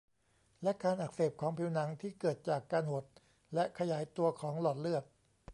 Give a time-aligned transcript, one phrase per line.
[0.63, 3.05] และการอักเสบของผิวหนังที่เกิดจากการหด
[3.53, 5.03] และขยายตัวของหลอดเลือด